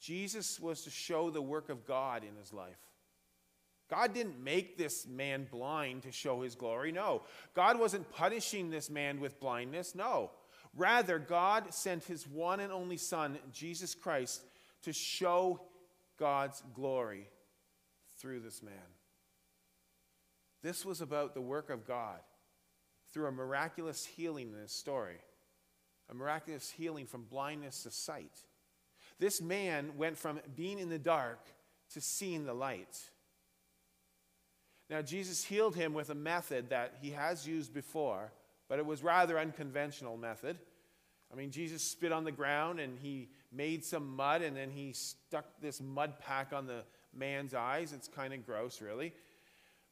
Jesus 0.00 0.58
was 0.58 0.82
to 0.82 0.90
show 0.90 1.30
the 1.30 1.42
work 1.42 1.68
of 1.68 1.86
God 1.86 2.24
in 2.24 2.34
his 2.36 2.52
life. 2.52 2.78
God 3.88 4.14
didn't 4.14 4.42
make 4.42 4.78
this 4.78 5.06
man 5.06 5.46
blind 5.50 6.02
to 6.04 6.12
show 6.12 6.42
his 6.42 6.54
glory. 6.54 6.92
No. 6.92 7.22
God 7.54 7.78
wasn't 7.78 8.10
punishing 8.10 8.70
this 8.70 8.88
man 8.88 9.20
with 9.20 9.38
blindness. 9.38 9.94
No. 9.94 10.30
Rather, 10.74 11.18
God 11.18 11.74
sent 11.74 12.04
his 12.04 12.26
one 12.26 12.60
and 12.60 12.72
only 12.72 12.96
Son, 12.96 13.38
Jesus 13.52 13.94
Christ, 13.94 14.42
to 14.82 14.92
show 14.92 15.60
God's 16.18 16.62
glory 16.74 17.28
through 18.18 18.40
this 18.40 18.62
man. 18.62 18.72
This 20.62 20.86
was 20.86 21.00
about 21.00 21.34
the 21.34 21.40
work 21.40 21.68
of 21.70 21.86
God 21.86 22.20
through 23.12 23.26
a 23.26 23.32
miraculous 23.32 24.06
healing 24.06 24.52
in 24.52 24.60
this 24.60 24.72
story, 24.72 25.16
a 26.12 26.14
miraculous 26.14 26.70
healing 26.70 27.06
from 27.06 27.24
blindness 27.24 27.82
to 27.84 27.90
sight. 27.90 28.32
This 29.18 29.40
man 29.40 29.92
went 29.96 30.18
from 30.18 30.40
being 30.54 30.78
in 30.78 30.90
the 30.90 30.98
dark 30.98 31.40
to 31.94 32.00
seeing 32.00 32.44
the 32.44 32.54
light. 32.54 33.00
Now, 34.90 35.00
Jesus 35.00 35.42
healed 35.42 35.74
him 35.74 35.94
with 35.94 36.10
a 36.10 36.14
method 36.14 36.68
that 36.68 36.98
he 37.00 37.12
has 37.12 37.46
used 37.48 37.72
before, 37.72 38.30
but 38.68 38.78
it 38.78 38.84
was 38.84 39.02
rather 39.02 39.38
unconventional 39.38 40.18
method. 40.18 40.58
I 41.32 41.36
mean, 41.36 41.50
Jesus 41.50 41.82
spit 41.82 42.12
on 42.12 42.24
the 42.24 42.32
ground 42.32 42.78
and 42.78 42.98
he 43.00 43.30
made 43.50 43.84
some 43.84 44.14
mud 44.14 44.42
and 44.42 44.54
then 44.54 44.70
he 44.70 44.92
stuck 44.92 45.46
this 45.62 45.80
mud 45.80 46.18
pack 46.18 46.52
on 46.52 46.66
the 46.66 46.82
man's 47.14 47.54
eyes. 47.54 47.94
It's 47.94 48.08
kind 48.08 48.34
of 48.34 48.44
gross, 48.44 48.82
really. 48.82 49.14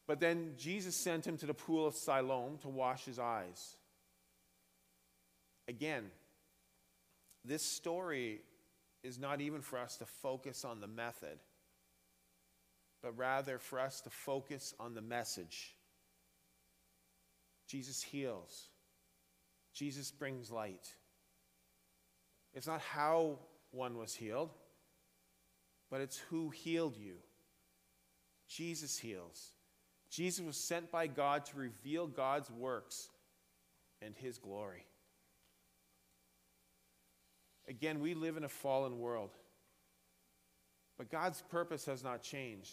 But 0.07 0.21
then 0.21 0.53
Jesus 0.59 0.95
sent 0.95 1.27
him 1.27 1.39
to 1.39 1.47
the 1.47 1.55
pool 1.55 1.87
of 1.87 1.95
Siloam 1.95 2.59
to 2.59 2.69
wash 2.69 3.07
his 3.07 3.19
eyes. 3.19 3.77
Again, 5.71 6.11
this 7.43 7.63
story 7.63 8.43
is 9.03 9.19
not 9.19 9.41
even 9.41 9.63
for 9.63 9.79
us 9.79 9.97
to 9.97 10.05
focus 10.05 10.67
on 10.67 10.81
the 10.81 10.87
method 10.87 11.39
but 13.03 13.17
rather 13.17 13.59
for 13.59 13.81
us 13.81 14.01
to 14.03 14.11
focus 14.11 14.75
on 14.79 14.95
the 14.95 15.03
message. 15.03 15.75
Jesus 17.67 18.03
heals, 18.03 18.69
Jesus 19.73 20.11
brings 20.11 20.51
light. 20.51 20.95
It's 22.53 22.67
not 22.67 22.81
how 22.81 23.39
one 23.71 23.97
was 23.97 24.15
healed, 24.15 24.51
but 25.89 26.01
it's 26.01 26.19
who 26.19 26.51
healed 26.51 26.97
you. 26.97 27.15
Jesus 28.49 28.99
heals. 28.99 29.53
Jesus 30.11 30.45
was 30.45 30.57
sent 30.57 30.91
by 30.91 31.07
God 31.07 31.45
to 31.47 31.57
reveal 31.57 32.09
God's 32.09 32.51
works 32.51 33.09
and 34.03 34.17
his 34.17 34.39
glory. 34.39 34.85
Again, 37.71 38.01
we 38.01 38.15
live 38.15 38.37
in 38.37 38.43
a 38.43 38.49
fallen 38.49 38.99
world, 38.99 39.31
but 40.99 41.09
God's 41.09 41.41
purpose 41.41 41.87
has 41.87 42.03
not 42.03 42.21
changed. 42.21 42.73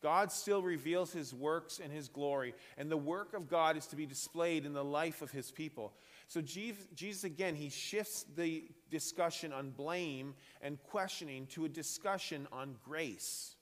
God 0.00 0.30
still 0.30 0.62
reveals 0.62 1.12
his 1.12 1.34
works 1.34 1.80
and 1.82 1.92
his 1.92 2.08
glory, 2.08 2.54
and 2.78 2.88
the 2.88 2.96
work 2.96 3.34
of 3.34 3.48
God 3.48 3.76
is 3.76 3.86
to 3.88 3.96
be 3.96 4.06
displayed 4.06 4.64
in 4.64 4.74
the 4.74 4.84
life 4.84 5.22
of 5.22 5.32
his 5.32 5.50
people. 5.50 5.92
So, 6.28 6.40
Jesus, 6.40 7.24
again, 7.24 7.56
he 7.56 7.68
shifts 7.68 8.24
the 8.36 8.64
discussion 8.90 9.52
on 9.52 9.70
blame 9.70 10.34
and 10.60 10.80
questioning 10.84 11.46
to 11.48 11.64
a 11.64 11.68
discussion 11.68 12.46
on 12.52 12.76
grace 12.84 13.56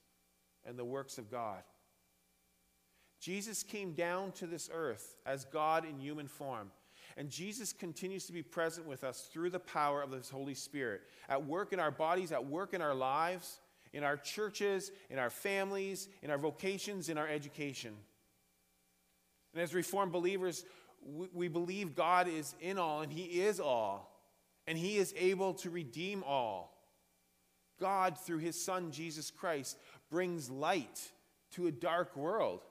and 0.63 0.77
the 0.77 0.85
works 0.85 1.17
of 1.17 1.31
God. 1.31 1.63
Jesus 3.19 3.63
came 3.63 3.93
down 3.93 4.31
to 4.33 4.45
this 4.45 4.69
earth 4.71 5.15
as 5.25 5.45
God 5.45 5.85
in 5.85 5.99
human 5.99 6.27
form. 6.27 6.69
And 7.17 7.29
Jesus 7.29 7.73
continues 7.73 8.25
to 8.25 8.33
be 8.33 8.43
present 8.43 8.87
with 8.87 9.03
us 9.03 9.29
through 9.31 9.49
the 9.49 9.59
power 9.59 10.01
of 10.01 10.11
His 10.11 10.29
Holy 10.29 10.53
Spirit, 10.53 11.01
at 11.29 11.45
work 11.45 11.73
in 11.73 11.79
our 11.79 11.91
bodies, 11.91 12.31
at 12.31 12.45
work 12.45 12.73
in 12.73 12.81
our 12.81 12.95
lives, 12.95 13.59
in 13.93 14.03
our 14.03 14.17
churches, 14.17 14.91
in 15.09 15.19
our 15.19 15.29
families, 15.29 16.07
in 16.21 16.31
our 16.31 16.37
vocations, 16.37 17.09
in 17.09 17.17
our 17.17 17.27
education. 17.27 17.93
And 19.53 19.61
as 19.61 19.73
Reformed 19.73 20.11
believers, 20.11 20.65
we, 21.05 21.27
we 21.33 21.47
believe 21.47 21.95
God 21.95 22.27
is 22.27 22.55
in 22.61 22.77
all 22.77 23.01
and 23.01 23.11
He 23.11 23.41
is 23.41 23.59
all, 23.59 24.21
and 24.67 24.77
He 24.77 24.97
is 24.97 25.13
able 25.17 25.53
to 25.55 25.69
redeem 25.69 26.23
all. 26.23 26.77
God, 27.79 28.17
through 28.17 28.37
His 28.37 28.63
Son, 28.63 28.91
Jesus 28.91 29.31
Christ, 29.31 29.77
brings 30.09 30.49
light 30.49 31.11
to 31.51 31.67
a 31.67 31.71
dark 31.71 32.15
world. 32.15 32.61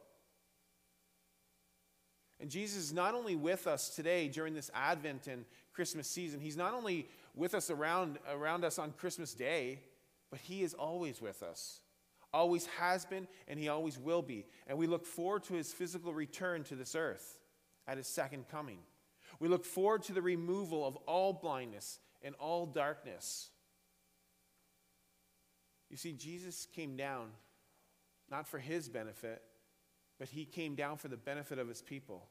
And 2.41 2.51
Jesus 2.51 2.85
is 2.85 2.93
not 2.93 3.15
only 3.15 3.37
with 3.37 3.67
us 3.67 3.91
today 3.91 4.29
during 4.29 4.55
this 4.55 4.71
Advent 4.75 5.27
and 5.27 5.45
Christmas 5.75 6.09
season, 6.09 6.41
He's 6.41 6.57
not 6.57 6.73
only 6.73 7.07
with 7.35 7.55
us 7.55 7.71
around, 7.71 8.19
around 8.31 8.65
us 8.65 8.79
on 8.79 8.93
Christmas 8.93 9.35
Day, 9.35 9.81
but 10.31 10.41
He 10.41 10.63
is 10.63 10.73
always 10.73 11.21
with 11.21 11.43
us. 11.43 11.81
Always 12.33 12.67
has 12.79 13.05
been, 13.05 13.29
and 13.47 13.59
He 13.59 13.69
always 13.69 13.99
will 13.99 14.23
be. 14.23 14.47
And 14.67 14.79
we 14.79 14.87
look 14.87 15.05
forward 15.05 15.45
to 15.45 15.55
His 15.55 15.73
physical 15.73 16.15
return 16.15 16.65
to 16.65 16.75
this 16.75 16.95
earth 16.95 17.39
at 17.87 17.99
His 17.99 18.07
second 18.07 18.49
coming. 18.49 18.79
We 19.39 19.49
look 19.49 19.65
forward 19.65 20.03
to 20.05 20.13
the 20.13 20.23
removal 20.23 20.87
of 20.87 20.97
all 21.07 21.33
blindness 21.33 21.99
and 22.23 22.35
all 22.37 22.67
darkness. 22.67 23.51
You 25.91 25.97
see, 25.97 26.13
Jesus 26.13 26.67
came 26.75 26.97
down 26.97 27.29
not 28.31 28.47
for 28.47 28.59
His 28.59 28.89
benefit, 28.89 29.43
but 30.21 30.29
He 30.29 30.45
came 30.45 30.77
down 30.77 30.99
for 30.99 31.09
the 31.09 31.17
benefit 31.17 31.59
of 31.59 31.67
His 31.67 31.81
people. 31.81 32.29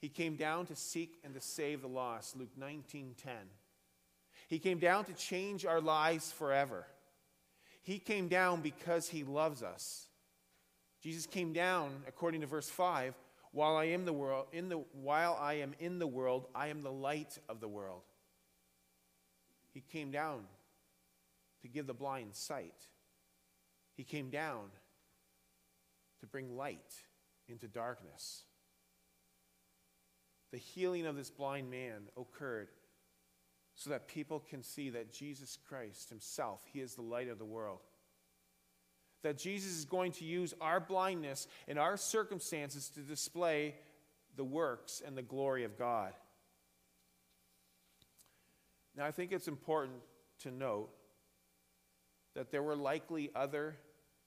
He 0.00 0.08
came 0.08 0.36
down 0.36 0.64
to 0.66 0.74
seek 0.74 1.20
and 1.22 1.34
to 1.34 1.40
save 1.40 1.82
the 1.82 1.88
lost, 1.88 2.34
Luke 2.34 2.56
19:10. 2.58 3.50
He 4.48 4.58
came 4.58 4.78
down 4.78 5.04
to 5.04 5.12
change 5.12 5.66
our 5.66 5.82
lives 5.82 6.32
forever. 6.32 6.86
He 7.82 7.98
came 7.98 8.28
down 8.28 8.62
because 8.62 9.08
he 9.08 9.22
loves 9.22 9.62
us. 9.62 10.08
Jesus 11.02 11.26
came 11.26 11.52
down, 11.52 12.02
according 12.08 12.40
to 12.40 12.46
verse 12.46 12.68
5, 12.68 13.14
while 13.52 13.76
I 13.76 13.84
am 13.86 14.04
the 14.04 14.12
world, 14.12 14.46
in 14.52 14.68
the, 14.68 14.78
while 14.92 15.36
I 15.40 15.54
am 15.54 15.74
in 15.78 15.98
the 15.98 16.06
world, 16.06 16.46
I 16.54 16.68
am 16.68 16.82
the 16.82 16.92
light 16.92 17.38
of 17.48 17.60
the 17.60 17.68
world. 17.68 18.02
He 19.72 19.80
came 19.80 20.10
down 20.10 20.44
to 21.62 21.68
give 21.68 21.86
the 21.86 21.94
blind 21.94 22.34
sight. 22.34 22.86
He 23.94 24.04
came 24.04 24.30
down 24.30 24.70
to 26.20 26.26
bring 26.26 26.56
light 26.56 27.02
into 27.50 27.68
darkness. 27.68 28.44
The 30.52 30.58
healing 30.58 31.06
of 31.06 31.16
this 31.16 31.30
blind 31.30 31.70
man 31.70 32.08
occurred 32.16 32.68
so 33.74 33.90
that 33.90 34.08
people 34.08 34.40
can 34.40 34.62
see 34.62 34.90
that 34.90 35.12
Jesus 35.12 35.58
Christ 35.68 36.08
himself, 36.08 36.62
he 36.72 36.80
is 36.80 36.94
the 36.94 37.02
light 37.02 37.28
of 37.28 37.38
the 37.38 37.44
world. 37.44 37.80
That 39.22 39.38
Jesus 39.38 39.76
is 39.76 39.84
going 39.84 40.12
to 40.12 40.24
use 40.24 40.54
our 40.60 40.80
blindness 40.80 41.46
and 41.68 41.78
our 41.78 41.96
circumstances 41.96 42.88
to 42.90 43.00
display 43.00 43.74
the 44.36 44.44
works 44.44 45.02
and 45.04 45.16
the 45.16 45.22
glory 45.22 45.64
of 45.64 45.78
God. 45.78 46.12
Now, 48.96 49.06
I 49.06 49.10
think 49.12 49.32
it's 49.32 49.48
important 49.48 50.00
to 50.40 50.50
note 50.50 50.90
that 52.34 52.50
there 52.50 52.62
were 52.62 52.76
likely 52.76 53.30
other 53.34 53.76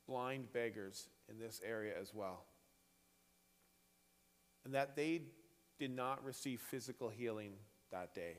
blind 0.08 0.52
beggars 0.54 1.08
in 1.30 1.40
this 1.40 1.62
area 1.66 1.94
as 2.00 2.14
well. 2.14 2.46
And 4.66 4.74
that 4.74 4.96
they 4.96 5.22
did 5.80 5.96
not 5.96 6.24
receive 6.24 6.62
physical 6.62 7.10
healing 7.10 7.54
that 7.92 8.14
day. 8.14 8.38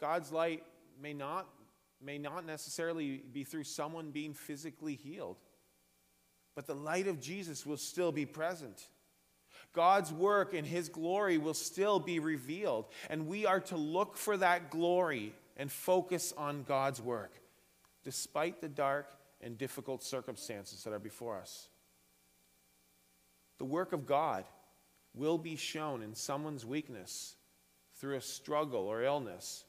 God's 0.00 0.32
light 0.32 0.64
may 1.00 1.14
not, 1.14 1.48
may 2.04 2.18
not 2.18 2.44
necessarily 2.44 3.22
be 3.32 3.44
through 3.44 3.64
someone 3.64 4.10
being 4.10 4.34
physically 4.34 4.94
healed, 4.94 5.36
but 6.54 6.66
the 6.66 6.74
light 6.74 7.06
of 7.06 7.20
Jesus 7.20 7.64
will 7.64 7.76
still 7.76 8.12
be 8.12 8.26
present. 8.26 8.88
God's 9.72 10.12
work 10.12 10.54
and 10.54 10.66
His 10.66 10.88
glory 10.88 11.38
will 11.38 11.54
still 11.54 11.98
be 11.98 12.18
revealed, 12.18 12.86
and 13.08 13.26
we 13.26 13.46
are 13.46 13.60
to 13.60 13.76
look 13.76 14.16
for 14.16 14.36
that 14.36 14.70
glory 14.70 15.34
and 15.56 15.70
focus 15.70 16.34
on 16.36 16.64
God's 16.64 17.00
work, 17.00 17.32
despite 18.04 18.60
the 18.60 18.68
dark 18.68 19.14
and 19.40 19.56
difficult 19.56 20.02
circumstances 20.02 20.82
that 20.84 20.92
are 20.92 20.98
before 20.98 21.38
us. 21.38 21.68
The 23.62 23.66
work 23.66 23.92
of 23.92 24.06
God 24.06 24.44
will 25.14 25.38
be 25.38 25.54
shown 25.54 26.02
in 26.02 26.16
someone's 26.16 26.66
weakness 26.66 27.36
through 27.94 28.16
a 28.16 28.20
struggle 28.20 28.88
or 28.88 29.04
illness 29.04 29.62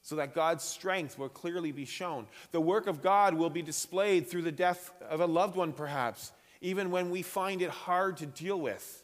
so 0.00 0.14
that 0.14 0.32
God's 0.32 0.62
strength 0.62 1.18
will 1.18 1.28
clearly 1.28 1.72
be 1.72 1.84
shown. 1.84 2.28
The 2.52 2.60
work 2.60 2.86
of 2.86 3.02
God 3.02 3.34
will 3.34 3.50
be 3.50 3.60
displayed 3.60 4.28
through 4.28 4.42
the 4.42 4.52
death 4.52 4.92
of 5.10 5.18
a 5.18 5.26
loved 5.26 5.56
one, 5.56 5.72
perhaps, 5.72 6.30
even 6.60 6.92
when 6.92 7.10
we 7.10 7.22
find 7.22 7.62
it 7.62 7.70
hard 7.70 8.18
to 8.18 8.26
deal 8.26 8.60
with. 8.60 9.02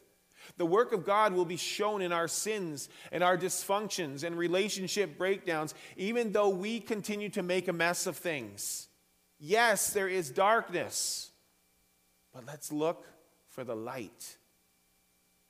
The 0.55 0.65
work 0.65 0.93
of 0.93 1.03
God 1.03 1.33
will 1.33 1.43
be 1.43 1.57
shown 1.57 2.01
in 2.01 2.13
our 2.13 2.29
sins 2.29 2.87
and 3.11 3.21
our 3.21 3.37
dysfunctions 3.37 4.23
and 4.23 4.37
relationship 4.37 5.17
breakdowns, 5.17 5.75
even 5.97 6.31
though 6.31 6.47
we 6.47 6.79
continue 6.79 7.27
to 7.31 7.43
make 7.43 7.67
a 7.67 7.73
mess 7.73 8.07
of 8.07 8.15
things. 8.15 8.87
Yes, 9.37 9.91
there 9.91 10.07
is 10.07 10.29
darkness, 10.29 11.29
but 12.33 12.45
let's 12.45 12.71
look 12.71 13.05
for 13.49 13.63
the 13.63 13.75
light 13.75 14.37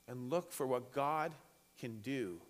and 0.08 0.30
look 0.30 0.52
for 0.52 0.66
what 0.66 0.92
God 0.92 1.32
can 1.78 2.00
do 2.00 2.40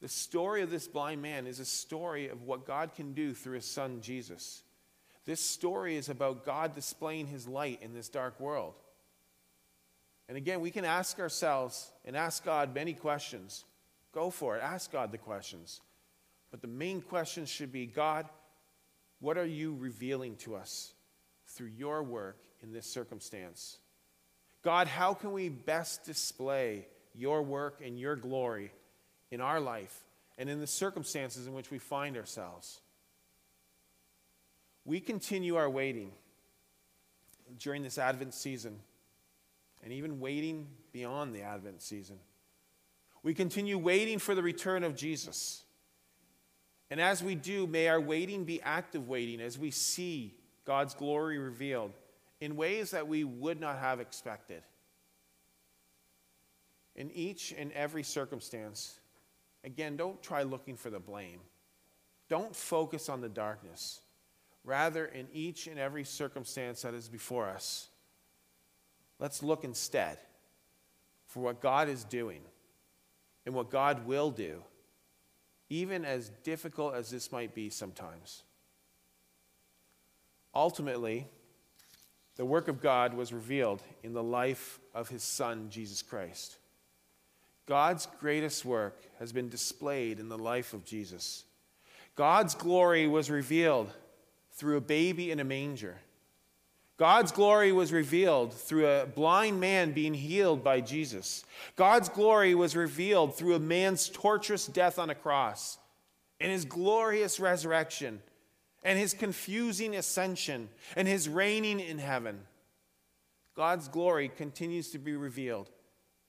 the 0.00 0.08
story 0.08 0.62
of 0.62 0.70
this 0.70 0.86
blind 0.86 1.22
man 1.22 1.46
is 1.46 1.58
a 1.58 1.64
story 1.64 2.28
of 2.28 2.42
what 2.42 2.66
God 2.66 2.94
can 2.94 3.14
do 3.14 3.34
through 3.34 3.56
his 3.56 3.64
son 3.64 4.00
Jesus. 4.00 4.62
This 5.24 5.40
story 5.40 5.96
is 5.96 6.08
about 6.08 6.44
God 6.44 6.74
displaying 6.74 7.26
his 7.26 7.48
light 7.48 7.80
in 7.82 7.92
this 7.92 8.08
dark 8.08 8.38
world. 8.38 8.74
And 10.28 10.36
again, 10.36 10.60
we 10.60 10.70
can 10.70 10.84
ask 10.84 11.18
ourselves 11.18 11.90
and 12.04 12.16
ask 12.16 12.44
God 12.44 12.74
many 12.74 12.92
questions. 12.92 13.64
Go 14.12 14.30
for 14.30 14.56
it. 14.56 14.62
Ask 14.62 14.92
God 14.92 15.10
the 15.10 15.18
questions. 15.18 15.80
But 16.50 16.62
the 16.62 16.68
main 16.68 17.02
question 17.02 17.44
should 17.44 17.72
be 17.72 17.86
God, 17.86 18.26
what 19.20 19.36
are 19.36 19.46
you 19.46 19.74
revealing 19.74 20.36
to 20.36 20.54
us 20.54 20.92
through 21.46 21.72
your 21.76 22.02
work 22.02 22.38
in 22.62 22.72
this 22.72 22.86
circumstance? 22.86 23.78
God, 24.62 24.86
how 24.88 25.14
can 25.14 25.32
we 25.32 25.48
best 25.48 26.04
display 26.04 26.86
your 27.14 27.42
work 27.42 27.80
and 27.84 27.98
your 27.98 28.16
glory 28.16 28.70
in 29.30 29.40
our 29.40 29.60
life 29.60 30.04
and 30.38 30.48
in 30.48 30.60
the 30.60 30.66
circumstances 30.66 31.46
in 31.46 31.52
which 31.52 31.70
we 31.70 31.78
find 31.78 32.16
ourselves. 32.16 32.80
We 34.84 35.00
continue 35.00 35.56
our 35.56 35.68
waiting 35.68 36.12
during 37.58 37.82
this 37.82 37.98
Advent 37.98 38.34
season 38.34 38.78
and 39.82 39.92
even 39.92 40.20
waiting 40.20 40.68
beyond 40.92 41.34
the 41.34 41.42
Advent 41.42 41.82
season. 41.82 42.18
We 43.22 43.34
continue 43.34 43.76
waiting 43.76 44.18
for 44.18 44.34
the 44.34 44.42
return 44.42 44.84
of 44.84 44.96
Jesus. 44.96 45.64
And 46.90 47.00
as 47.00 47.22
we 47.22 47.34
do, 47.34 47.66
may 47.66 47.88
our 47.88 48.00
waiting 48.00 48.44
be 48.44 48.62
active 48.62 49.08
waiting 49.08 49.40
as 49.40 49.58
we 49.58 49.70
see 49.70 50.34
God's 50.64 50.94
glory 50.94 51.38
revealed 51.38 51.92
in 52.40 52.56
ways 52.56 52.92
that 52.92 53.08
we 53.08 53.24
would 53.24 53.60
not 53.60 53.78
have 53.78 54.00
expected. 54.00 54.62
In 56.94 57.10
each 57.12 57.54
and 57.56 57.72
every 57.72 58.02
circumstance, 58.02 58.98
Again, 59.64 59.96
don't 59.96 60.22
try 60.22 60.42
looking 60.42 60.76
for 60.76 60.90
the 60.90 61.00
blame. 61.00 61.40
Don't 62.28 62.54
focus 62.54 63.08
on 63.08 63.20
the 63.20 63.28
darkness. 63.28 64.00
Rather, 64.64 65.06
in 65.06 65.26
each 65.32 65.66
and 65.66 65.78
every 65.78 66.04
circumstance 66.04 66.82
that 66.82 66.94
is 66.94 67.08
before 67.08 67.48
us, 67.48 67.88
let's 69.18 69.42
look 69.42 69.64
instead 69.64 70.18
for 71.26 71.40
what 71.40 71.60
God 71.60 71.88
is 71.88 72.04
doing 72.04 72.40
and 73.46 73.54
what 73.54 73.70
God 73.70 74.06
will 74.06 74.30
do, 74.30 74.62
even 75.70 76.04
as 76.04 76.30
difficult 76.44 76.94
as 76.94 77.10
this 77.10 77.32
might 77.32 77.54
be 77.54 77.70
sometimes. 77.70 78.42
Ultimately, 80.54 81.28
the 82.38 82.46
work 82.46 82.68
of 82.68 82.80
God 82.80 83.14
was 83.14 83.32
revealed 83.32 83.82
in 84.02 84.14
the 84.14 84.22
life 84.22 84.78
of 84.94 85.08
his 85.08 85.22
Son, 85.22 85.68
Jesus 85.70 86.00
Christ. 86.02 86.56
God's 87.66 88.08
greatest 88.20 88.64
work 88.64 88.96
has 89.18 89.32
been 89.32 89.50
displayed 89.50 90.20
in 90.20 90.30
the 90.30 90.38
life 90.38 90.72
of 90.72 90.84
Jesus. 90.84 91.44
God's 92.14 92.54
glory 92.54 93.06
was 93.06 93.28
revealed 93.28 93.90
through 94.52 94.78
a 94.78 94.80
baby 94.80 95.30
in 95.30 95.40
a 95.40 95.44
manger. 95.44 95.96
God's 96.96 97.30
glory 97.30 97.72
was 97.72 97.92
revealed 97.92 98.54
through 98.54 98.88
a 98.88 99.06
blind 99.06 99.60
man 99.60 99.92
being 99.92 100.14
healed 100.14 100.64
by 100.64 100.80
Jesus. 100.80 101.44
God's 101.76 102.08
glory 102.08 102.54
was 102.54 102.74
revealed 102.74 103.36
through 103.36 103.54
a 103.54 103.60
man's 103.60 104.08
torturous 104.08 104.66
death 104.66 104.98
on 104.98 105.10
a 105.10 105.14
cross 105.14 105.78
and 106.40 106.50
his 106.52 106.64
glorious 106.64 107.40
resurrection 107.40 108.20
and 108.82 108.98
his 108.98 109.14
confusing 109.14 109.96
ascension 109.96 110.68
and 110.96 111.08
his 111.08 111.28
reigning 111.28 111.80
in 111.80 111.98
heaven. 111.98 112.40
God's 113.56 113.88
glory 113.88 114.28
continues 114.28 114.90
to 114.90 114.98
be 114.98 115.16
revealed 115.16 115.70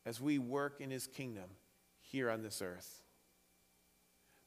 as 0.06 0.20
we 0.20 0.40
work 0.40 0.82
in 0.82 0.90
his 0.90 1.06
kingdom 1.06 1.50
here 2.02 2.30
on 2.30 2.42
this 2.42 2.62
earth. 2.62 3.04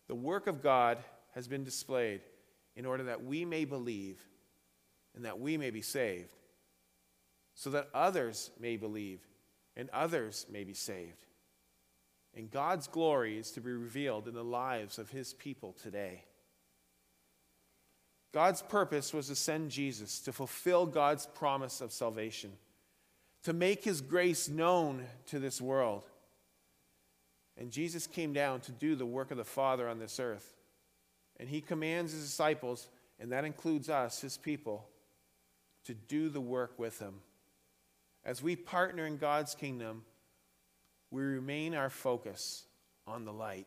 The 0.08 0.14
work 0.14 0.46
of 0.46 0.62
God 0.62 0.98
has 1.34 1.46
been 1.46 1.64
displayed 1.64 2.22
in 2.74 2.84
order 2.84 3.04
that 3.04 3.24
we 3.24 3.44
may 3.44 3.64
believe 3.64 4.18
and 5.14 5.24
that 5.24 5.38
we 5.38 5.56
may 5.56 5.70
be 5.70 5.82
saved, 5.82 6.34
so 7.54 7.70
that 7.70 7.88
others 7.92 8.50
may 8.58 8.76
believe 8.76 9.20
and 9.76 9.90
others 9.90 10.46
may 10.50 10.64
be 10.64 10.74
saved. 10.74 11.26
And 12.34 12.50
God's 12.50 12.88
glory 12.88 13.38
is 13.38 13.50
to 13.52 13.60
be 13.60 13.72
revealed 13.72 14.26
in 14.26 14.34
the 14.34 14.42
lives 14.42 14.98
of 14.98 15.10
his 15.10 15.34
people 15.34 15.74
today. 15.82 16.24
God's 18.32 18.62
purpose 18.62 19.12
was 19.12 19.28
to 19.28 19.34
send 19.34 19.70
Jesus 19.70 20.20
to 20.20 20.32
fulfill 20.32 20.86
God's 20.86 21.26
promise 21.26 21.80
of 21.80 21.92
salvation 21.92 22.52
to 23.44 23.52
make 23.52 23.84
his 23.84 24.00
grace 24.00 24.48
known 24.48 25.04
to 25.26 25.38
this 25.38 25.60
world. 25.60 26.04
And 27.58 27.70
Jesus 27.70 28.06
came 28.06 28.32
down 28.32 28.60
to 28.60 28.72
do 28.72 28.94
the 28.94 29.06
work 29.06 29.30
of 29.30 29.36
the 29.36 29.44
Father 29.44 29.88
on 29.88 29.98
this 29.98 30.18
earth. 30.20 30.54
And 31.38 31.48
he 31.48 31.60
commands 31.60 32.12
his 32.12 32.22
disciples, 32.22 32.88
and 33.18 33.32
that 33.32 33.44
includes 33.44 33.88
us, 33.88 34.20
his 34.20 34.36
people, 34.36 34.86
to 35.84 35.94
do 35.94 36.28
the 36.28 36.40
work 36.40 36.78
with 36.78 36.98
him. 37.00 37.14
As 38.24 38.42
we 38.42 38.54
partner 38.54 39.04
in 39.04 39.16
God's 39.16 39.54
kingdom, 39.54 40.02
we 41.10 41.22
remain 41.22 41.74
our 41.74 41.90
focus 41.90 42.64
on 43.06 43.24
the 43.24 43.32
light 43.32 43.66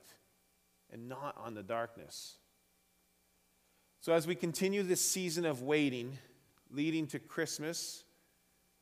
and 0.92 1.10
not 1.10 1.36
on 1.44 1.54
the 1.54 1.64
darkness. 1.64 2.36
So, 4.06 4.14
as 4.14 4.28
we 4.28 4.36
continue 4.36 4.84
this 4.84 5.02
season 5.02 5.48
of 5.48 5.64
waiting, 5.64 6.20
leading 6.70 7.08
to 7.08 7.18
Christmas, 7.18 8.04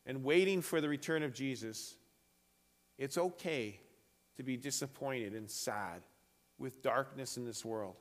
and 0.06 0.22
waiting 0.22 0.62
for 0.62 0.82
the 0.82 0.90
return 0.90 1.24
of 1.24 1.34
Jesus, 1.34 1.96
it's 2.98 3.18
okay 3.18 3.80
to 4.36 4.44
be 4.44 4.58
disappointed 4.58 5.34
and 5.34 5.50
sad 5.50 6.02
with 6.60 6.82
darkness 6.82 7.38
in 7.38 7.46
this 7.46 7.64
world. 7.64 7.96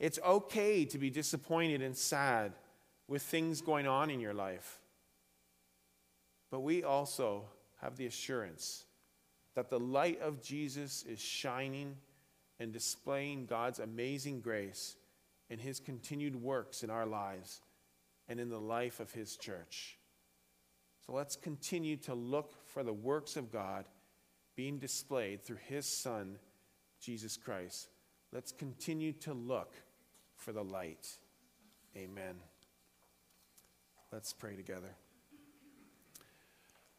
It's 0.00 0.18
okay 0.26 0.84
to 0.86 0.98
be 0.98 1.08
disappointed 1.08 1.82
and 1.82 1.96
sad 1.96 2.50
with 3.06 3.22
things 3.22 3.60
going 3.60 3.86
on 3.86 4.10
in 4.10 4.18
your 4.18 4.34
life. 4.34 4.80
But 6.50 6.62
we 6.62 6.82
also 6.82 7.44
have 7.80 7.96
the 7.96 8.06
assurance 8.06 8.86
that 9.54 9.70
the 9.70 9.78
light 9.78 10.20
of 10.20 10.42
Jesus 10.42 11.04
is 11.08 11.20
shining 11.20 11.94
and 12.58 12.72
displaying 12.72 13.46
God's 13.46 13.78
amazing 13.78 14.40
grace 14.40 14.96
and 15.50 15.60
his 15.60 15.80
continued 15.80 16.36
works 16.36 16.82
in 16.82 16.90
our 16.90 17.06
lives 17.06 17.60
and 18.28 18.40
in 18.40 18.48
the 18.48 18.60
life 18.60 19.00
of 19.00 19.12
his 19.12 19.36
church. 19.36 19.98
So 21.06 21.12
let's 21.12 21.36
continue 21.36 21.96
to 21.98 22.14
look 22.14 22.54
for 22.66 22.82
the 22.82 22.92
works 22.92 23.36
of 23.36 23.52
God 23.52 23.84
being 24.56 24.78
displayed 24.78 25.42
through 25.42 25.58
his 25.68 25.86
Son, 25.86 26.38
Jesus 27.00 27.36
Christ. 27.36 27.88
Let's 28.32 28.52
continue 28.52 29.12
to 29.12 29.34
look 29.34 29.74
for 30.36 30.52
the 30.52 30.64
light. 30.64 31.06
Amen. 31.96 32.36
Let's 34.12 34.32
pray 34.32 34.56
together. 34.56 34.94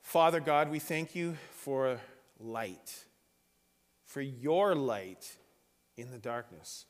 Father 0.01 0.39
God, 0.39 0.69
we 0.69 0.79
thank 0.79 1.15
you 1.15 1.36
for 1.51 1.99
light, 2.39 3.05
for 4.03 4.21
your 4.21 4.75
light 4.75 5.36
in 5.97 6.12
the 6.12 6.19
darkness. 6.19 6.86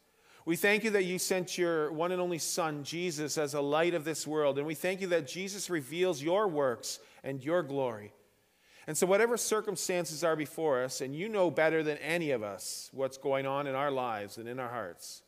We 0.46 0.56
thank 0.56 0.84
you 0.84 0.92
that 0.92 1.06
you 1.06 1.18
sent 1.18 1.58
your 1.58 1.92
one 1.92 2.12
and 2.12 2.22
only 2.22 2.38
Son, 2.38 2.84
Jesus, 2.84 3.38
as 3.38 3.56
a 3.56 3.62
light 3.62 3.96
of 3.96 4.06
this 4.06 4.28
world. 4.28 4.60
And 4.60 4.68
we 4.68 4.76
thank 4.76 5.02
you 5.02 5.08
that 5.08 5.28
Jesus 5.28 5.72
reveals 5.72 6.22
your 6.22 6.48
works 6.48 7.00
and 7.24 7.44
your 7.44 7.64
glory. 7.64 8.14
And 8.86 8.96
so, 8.96 9.08
whatever 9.08 9.38
circumstances 9.38 10.24
are 10.24 10.36
before 10.36 10.84
us, 10.84 11.02
and 11.02 11.16
you 11.16 11.28
know 11.28 11.50
better 11.50 11.82
than 11.82 11.98
any 11.98 12.30
of 12.30 12.44
us 12.44 12.92
what's 12.94 13.18
going 13.18 13.48
on 13.48 13.66
in 13.66 13.74
our 13.74 13.90
lives 13.90 14.38
and 14.38 14.48
in 14.48 14.60
our 14.60 14.70
hearts, 14.70 15.24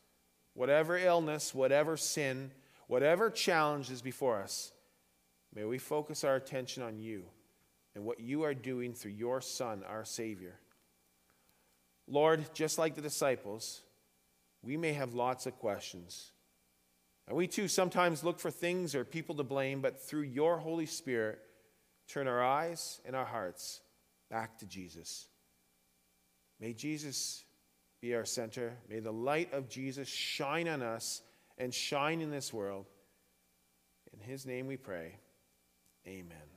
whatever 0.54 0.96
illness, 0.96 1.56
whatever 1.56 1.98
sin, 1.98 2.52
whatever 2.86 3.32
challenge 3.32 3.90
is 3.90 4.04
before 4.04 4.40
us, 4.40 4.72
may 5.56 5.66
we 5.66 5.80
focus 5.80 6.24
our 6.24 6.36
attention 6.36 6.84
on 6.84 7.00
you 7.00 7.24
and 7.96 8.06
what 8.06 8.20
you 8.20 8.44
are 8.44 8.54
doing 8.54 8.94
through 8.94 9.12
your 9.12 9.42
Son, 9.42 9.84
our 9.90 10.06
Savior. 10.06 10.60
Lord, 12.08 12.54
just 12.54 12.78
like 12.78 12.94
the 12.94 13.02
disciples, 13.02 13.82
we 14.64 14.78
may 14.78 14.94
have 14.94 15.14
lots 15.14 15.46
of 15.46 15.58
questions. 15.60 16.32
And 17.28 17.36
we 17.36 17.48
too 17.48 17.68
sometimes 17.68 18.24
look 18.24 18.40
for 18.40 18.52
things 18.52 18.96
or 18.96 19.04
people 19.04 19.36
to 19.36 19.44
blame, 19.44 19.82
but 19.82 20.02
through 20.02 20.22
your 20.22 20.58
Holy 20.58 20.86
Spirit, 20.86 21.40
turn 22.08 22.28
our 22.28 22.44
eyes 22.44 23.02
and 23.06 23.16
our 23.16 23.26
hearts 23.26 23.82
back 24.30 24.58
to 24.60 24.66
Jesus. 24.66 25.28
May 26.60 26.74
Jesus 26.74 27.44
be 28.02 28.16
our 28.16 28.26
center. 28.26 28.78
May 28.90 29.00
the 29.00 29.12
light 29.12 29.54
of 29.54 29.70
Jesus 29.70 30.08
shine 30.08 30.68
on 30.68 30.82
us 30.82 31.22
and 31.58 31.74
shine 31.74 32.22
in 32.22 32.32
this 32.32 32.54
world. 32.54 32.86
In 34.14 34.20
his 34.20 34.46
name 34.46 34.68
we 34.68 34.78
pray. 34.78 35.20
Amen. 36.08 36.57